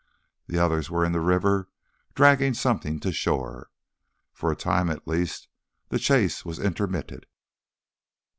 [0.47, 1.69] The others were in the river
[2.15, 3.69] dragging something to shore.
[4.33, 5.47] For a time at least
[5.89, 7.27] the chase was intermitted.